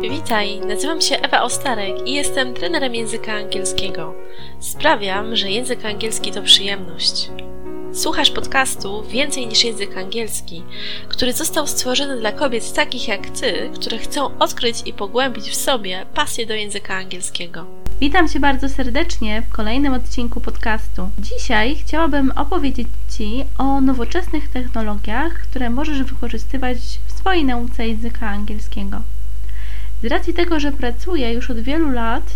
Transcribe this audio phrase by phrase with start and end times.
[0.00, 4.14] Witaj, nazywam się Ewa Ostarek i jestem trenerem języka angielskiego.
[4.60, 7.30] Sprawiam, że język angielski to przyjemność.
[7.92, 10.62] Słuchasz podcastu Więcej niż język angielski,
[11.08, 16.06] który został stworzony dla kobiet takich jak ty, które chcą odkryć i pogłębić w sobie
[16.14, 17.66] pasję do języka angielskiego.
[18.00, 21.08] Witam Cię bardzo serdecznie w kolejnym odcinku podcastu.
[21.18, 29.02] Dzisiaj chciałabym opowiedzieć Ci o nowoczesnych technologiach, które możesz wykorzystywać w swojej nauce języka angielskiego.
[30.02, 32.34] Z racji tego, że pracuję już od wielu lat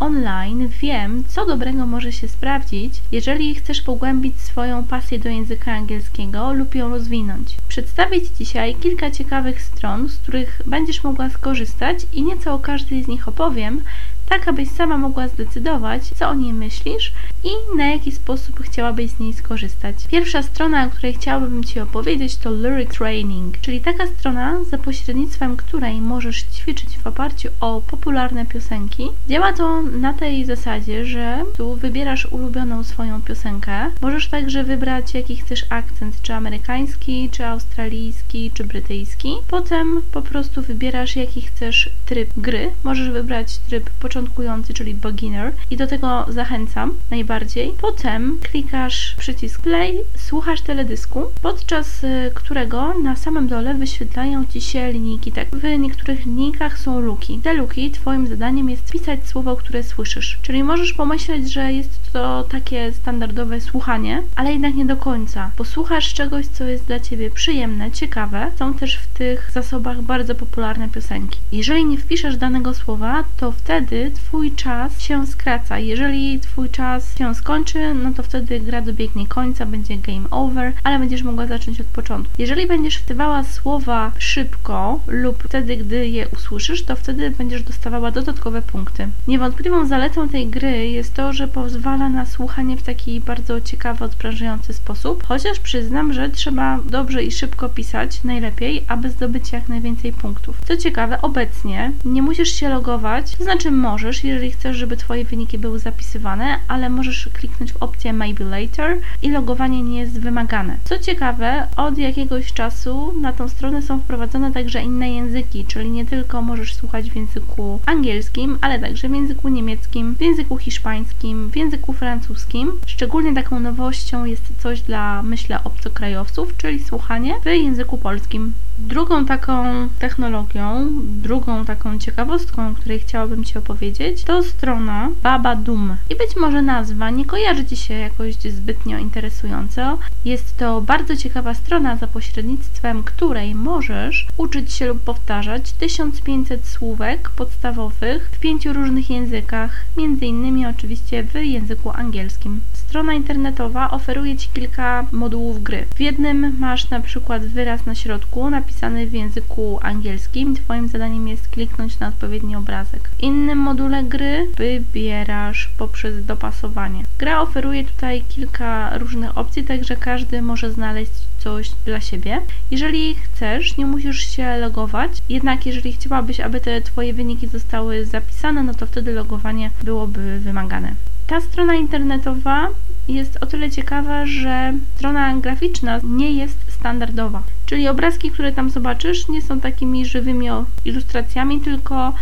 [0.00, 6.52] online, wiem, co dobrego może się sprawdzić, jeżeli chcesz pogłębić swoją pasję do języka angielskiego
[6.52, 7.56] lub ją rozwinąć.
[7.68, 13.04] Przedstawię Ci dzisiaj kilka ciekawych stron, z których będziesz mogła skorzystać i nieco o każdej
[13.04, 13.82] z nich opowiem,
[14.28, 17.12] tak abyś sama mogła zdecydować, co o niej myślisz
[17.44, 19.96] i na jaki sposób chciałabyś z niej skorzystać.
[20.10, 25.56] Pierwsza strona, o której chciałabym Ci opowiedzieć, to Lyric Training, czyli taka strona, za pośrednictwem
[25.56, 29.08] której możesz ćwiczyć w oparciu o popularne piosenki.
[29.28, 33.90] Działa to na tej zasadzie, że tu wybierasz ulubioną swoją piosenkę.
[34.00, 39.34] Możesz także wybrać, jaki chcesz akcent, czy amerykański, czy australijski, czy brytyjski.
[39.48, 42.72] Potem po prostu wybierasz, jaki chcesz tryb gry.
[42.84, 47.72] Możesz wybrać tryb początkujący, czyli beginner i do tego zachęcam najbardziej.
[47.80, 54.92] Potem klikasz przycisk play, słuchasz teledysku, podczas y, którego na samym dole wyświetlają Ci się
[54.92, 55.48] linijki tak.
[55.56, 57.38] W niektórych linijkach są luki.
[57.38, 60.38] Te luki Twoim zadaniem jest pisać słowo, które słyszysz.
[60.42, 65.50] Czyli możesz pomyśleć, że jest to takie standardowe słuchanie, ale jednak nie do końca.
[65.56, 68.50] Posłuchasz czegoś, co jest dla Ciebie przyjemne, ciekawe.
[68.58, 71.38] Są też w tych zasobach bardzo popularne piosenki.
[71.52, 75.78] Jeżeli nie wpiszesz danego słowa, to wtedy Twój czas się skraca.
[75.78, 80.98] Jeżeli Twój czas się skończy, no to wtedy gra dobiegnie końca, będzie game over, ale
[80.98, 82.34] będziesz mogła zacząć od początku.
[82.38, 88.62] Jeżeli będziesz wtywała słowa szybko lub wtedy, gdy je usłyszysz, to wtedy będziesz dostawała dodatkowe
[88.62, 89.08] punkty.
[89.28, 94.72] Niewątpliwą zaletą tej gry jest to, że pozwala na słuchanie w taki bardzo ciekawy, odprężający
[94.72, 100.56] sposób, chociaż przyznam, że trzeba dobrze i szybko pisać, najlepiej, aby zdobyć jak najwięcej punktów.
[100.68, 103.93] Co ciekawe, obecnie nie musisz się logować, to znaczy możesz,
[104.24, 109.30] jeżeli chcesz, żeby Twoje wyniki były zapisywane, ale możesz kliknąć w opcję Maybe Later i
[109.30, 110.78] logowanie nie jest wymagane.
[110.84, 116.04] Co ciekawe, od jakiegoś czasu na tą stronę są wprowadzone także inne języki, czyli nie
[116.04, 121.56] tylko możesz słuchać w języku angielskim, ale także w języku niemieckim, w języku hiszpańskim, w
[121.56, 122.72] języku francuskim.
[122.86, 128.52] Szczególnie taką nowością jest coś dla, myślę, obcokrajowców, czyli słuchanie w języku polskim.
[128.78, 129.64] Drugą taką
[129.98, 133.83] technologią, drugą taką ciekawostką, o której chciałabym Ci opowiedzieć,
[134.26, 135.96] to strona Baba Dum.
[136.10, 139.98] I być może nazwa nie kojarzy Ci się jakoś zbytnio interesująco.
[140.24, 147.30] Jest to bardzo ciekawa strona, za pośrednictwem której możesz uczyć się lub powtarzać 1500 słówek
[147.30, 152.60] podstawowych w pięciu różnych językach, między innymi oczywiście w języku angielskim.
[152.88, 155.86] Strona internetowa oferuje Ci kilka modułów gry.
[155.96, 160.56] W jednym masz na przykład wyraz na środku, napisany w języku angielskim.
[160.56, 163.08] Twoim zadaniem jest kliknąć na odpowiedni obrazek.
[163.08, 167.02] W innym module gry wybierasz poprzez dopasowanie.
[167.18, 172.40] Gra oferuje tutaj kilka różnych opcji, także każdy może znaleźć coś dla siebie.
[172.70, 178.62] Jeżeli chcesz, nie musisz się logować, jednak jeżeli chciałabyś, aby te Twoje wyniki zostały zapisane,
[178.62, 180.94] no to wtedy logowanie byłoby wymagane.
[181.26, 182.68] Ta strona internetowa
[183.08, 187.42] jest o tyle ciekawa, że strona graficzna nie jest standardowa.
[187.66, 190.46] Czyli obrazki, które tam zobaczysz, nie są takimi żywymi
[190.84, 192.12] ilustracjami, tylko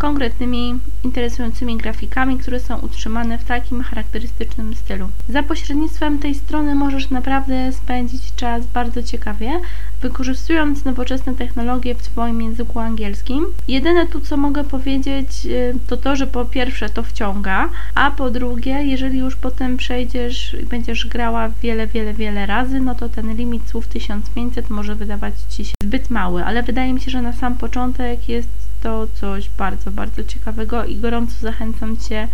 [0.00, 5.08] konkretnymi, interesującymi grafikami, które są utrzymane w takim charakterystycznym stylu.
[5.28, 9.60] Za pośrednictwem tej strony możesz naprawdę spędzić czas bardzo ciekawie,
[10.02, 13.46] wykorzystując nowoczesne technologie w Twoim języku angielskim.
[13.68, 18.30] Jedyne tu, co mogę powiedzieć, y, to to, że po pierwsze to wciąga, a po
[18.30, 23.36] drugie, jeżeli już potem przejdziesz i będziesz grała wiele, wiele, wiele razy, no to ten
[23.36, 27.32] limit słów 1500 może wydawać Ci się zbyt mały, ale wydaje mi się, że na
[27.32, 32.28] sam początek jest to coś bardzo, bardzo ciekawego i gorąco zachęcam Cię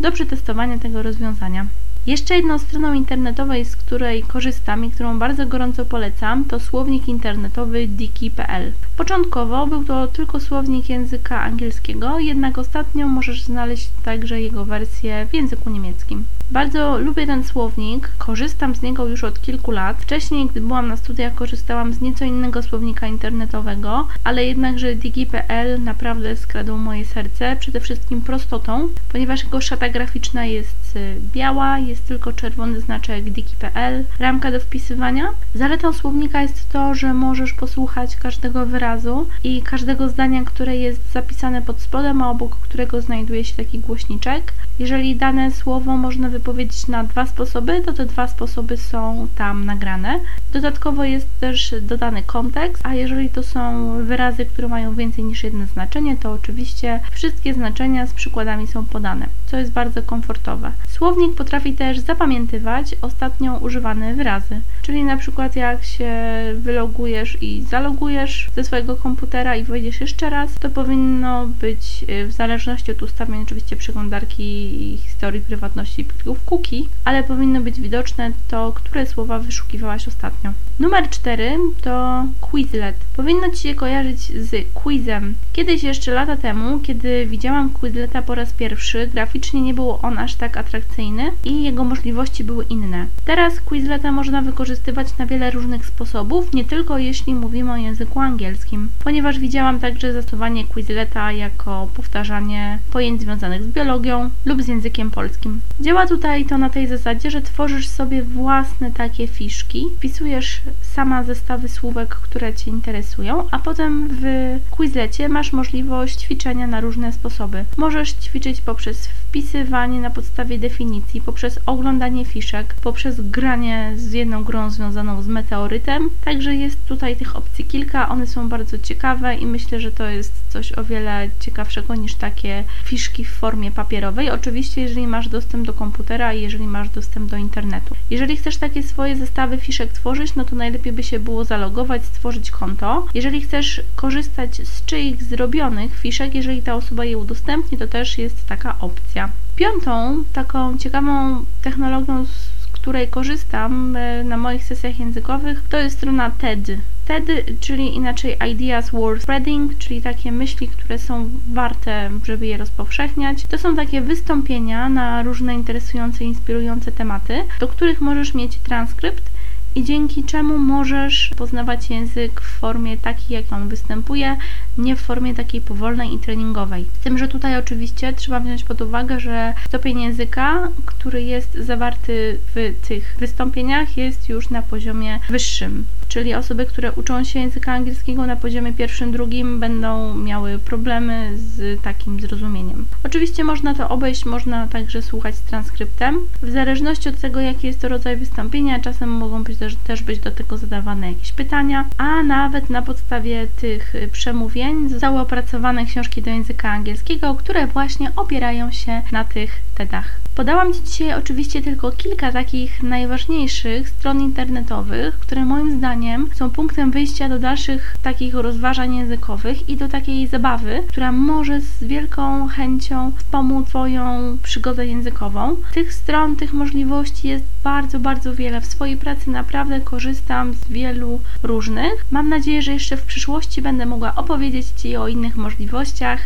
[0.00, 1.66] do przetestowania tego rozwiązania.
[2.06, 7.88] Jeszcze jedną stroną internetową, z której korzystam i którą bardzo gorąco polecam, to słownik internetowy
[7.88, 8.72] diki.pl.
[8.96, 15.34] Początkowo był to tylko słownik języka angielskiego, jednak ostatnio możesz znaleźć także jego wersję w
[15.34, 16.24] języku niemieckim.
[16.50, 19.96] Bardzo lubię ten słownik, korzystam z niego już od kilku lat.
[20.02, 26.36] Wcześniej, gdy byłam na studiach, korzystałam z nieco innego słownika internetowego, ale jednakże digi.pl naprawdę
[26.36, 32.08] skradł moje serce, przede wszystkim prostotą, ponieważ jego szata graficzna jest y, biała, jest jest
[32.08, 35.28] tylko czerwony znaczek diki.pl, ramka do wpisywania.
[35.54, 41.62] Zaletą słownika jest to, że możesz posłuchać każdego wyrazu i każdego zdania, które jest zapisane
[41.62, 44.52] pod spodem, a obok którego znajduje się taki głośniczek.
[44.78, 50.20] Jeżeli dane słowo można wypowiedzieć na dwa sposoby, to te dwa sposoby są tam nagrane.
[50.52, 55.66] Dodatkowo jest też dodany kontekst, a jeżeli to są wyrazy, które mają więcej niż jedno
[55.66, 60.72] znaczenie, to oczywiście wszystkie znaczenia z przykładami są podane, co jest bardzo komfortowe.
[60.88, 66.12] Słownik potrafi też zapamiętywać ostatnio używane wyrazy, czyli na przykład jak się
[66.54, 72.32] wylogujesz i zalogujesz ze swojego komputera i wejdziesz jeszcze raz, to powinno być y, w
[72.32, 74.42] zależności od ustawień oczywiście przeglądarki
[74.82, 80.52] i historii prywatności plików cookie, ale powinno być widoczne to, które słowa wyszukiwałaś ostatnio.
[80.78, 82.96] Numer 4 to Quizlet.
[83.16, 85.34] Powinno Ci się kojarzyć z quizem.
[85.52, 90.34] Kiedyś jeszcze lata temu, kiedy widziałam Quizleta po raz pierwszy, graficznie nie był on aż
[90.34, 93.06] tak atrakcyjny i jego możliwości były inne.
[93.24, 98.88] Teraz Quizleta można wykorzystywać na wiele różnych sposobów, nie tylko jeśli mówimy o języku angielskim,
[99.04, 105.60] ponieważ widziałam także zastosowanie Quizleta jako powtarzanie pojęć związanych z biologią lub z językiem polskim.
[105.80, 111.68] Działa tutaj to na tej zasadzie, że tworzysz sobie własne takie fiszki, wpisujesz sama zestawy
[111.68, 114.24] słówek, które Cię interesują, a potem w
[114.70, 117.64] Quizlecie masz możliwość ćwiczenia na różne sposoby.
[117.76, 124.70] Możesz ćwiczyć poprzez wpisywanie na podstawie definicji, poprzez oglądanie fiszek, poprzez granie z jedną grą
[124.70, 126.10] związaną z meteorytem.
[126.24, 130.32] Także jest tutaj tych opcji kilka, one są bardzo ciekawe i myślę, że to jest
[130.48, 134.30] coś o wiele ciekawszego niż takie fiszki w formie papierowej.
[134.30, 137.94] Oczywiście, jeżeli masz dostęp do komputera i jeżeli masz dostęp do internetu.
[138.10, 142.50] Jeżeli chcesz takie swoje zestawy fiszek tworzyć, no to najlepiej by się było zalogować, stworzyć
[142.50, 143.06] konto.
[143.14, 148.46] Jeżeli chcesz korzystać z czyichś zrobionych fiszek, jeżeli ta osoba je udostępni, to też jest
[148.46, 149.30] taka opcja.
[149.56, 152.24] Piątą taką ciekawą technologią,
[152.60, 156.66] z której korzystam e, na moich sesjach językowych, to jest strona TED.
[157.06, 157.24] TED,
[157.60, 163.42] czyli inaczej Ideas Worth Spreading, czyli takie myśli, które są warte, żeby je rozpowszechniać.
[163.42, 169.30] To są takie wystąpienia na różne interesujące, inspirujące tematy, do których możesz mieć transkrypt
[169.74, 174.36] i dzięki czemu możesz poznawać język w formie takiej, jak on występuje,
[174.78, 176.84] nie w formie takiej powolnej i treningowej.
[177.00, 182.38] Z tym, że tutaj oczywiście trzeba wziąć pod uwagę, że stopień języka, który jest zawarty
[182.54, 185.84] w tych wystąpieniach, jest już na poziomie wyższym.
[186.08, 191.82] Czyli osoby, które uczą się języka angielskiego na poziomie pierwszym, drugim, będą miały problemy z
[191.82, 192.86] takim zrozumieniem.
[193.04, 196.18] Oczywiście można to obejść, można także słuchać z transkryptem.
[196.42, 200.18] W zależności od tego, jaki jest to rodzaj wystąpienia, czasem mogą być też, też być
[200.18, 206.30] do tego zadawane jakieś pytania, a nawet na podstawie tych przemówień zostały opracowane książki do
[206.30, 210.25] języka angielskiego, które właśnie opierają się na tych TEDach.
[210.36, 216.90] Podałam Ci dzisiaj oczywiście tylko kilka takich najważniejszych stron internetowych, które moim zdaniem są punktem
[216.90, 223.12] wyjścia do dalszych takich rozważań językowych i do takiej zabawy, która może z wielką chęcią
[223.16, 225.56] wspomóc Twoją przygodę językową.
[225.74, 228.60] Tych stron, tych możliwości jest bardzo, bardzo wiele.
[228.60, 232.06] W swojej pracy naprawdę korzystam z wielu różnych.
[232.10, 236.20] Mam nadzieję, że jeszcze w przyszłości będę mogła opowiedzieć Ci o innych możliwościach,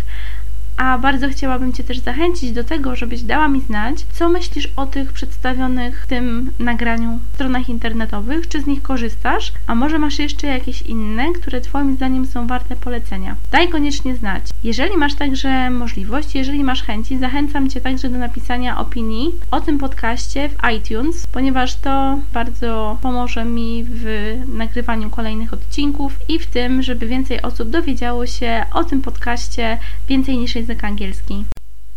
[0.76, 4.87] a bardzo chciałabym Cię też zachęcić do tego, żebyś dała mi znać, co myślisz o
[4.87, 10.46] tych przedstawionych w tym nagraniu stronach internetowych, czy z nich korzystasz, a może masz jeszcze
[10.46, 13.37] jakieś inne, które Twoim zdaniem są warte polecenia.
[13.50, 14.42] Daj koniecznie znać.
[14.64, 19.78] Jeżeli masz także możliwość, jeżeli masz chęci, zachęcam Cię także do napisania opinii o tym
[19.78, 26.83] podcaście w iTunes, ponieważ to bardzo pomoże mi w nagrywaniu kolejnych odcinków i w tym,
[26.83, 29.78] żeby więcej osób dowiedziało się o tym podcaście
[30.09, 31.45] więcej niż język angielski.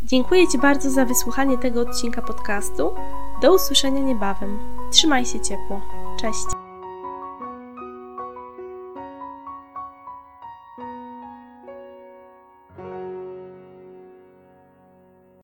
[0.03, 2.93] Dziękuję Ci bardzo za wysłuchanie tego odcinka podcastu.
[3.41, 4.59] Do usłyszenia niebawem.
[4.91, 5.81] Trzymaj się ciepło.
[6.19, 6.52] Cześć.